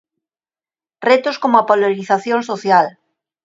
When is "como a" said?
1.43-1.67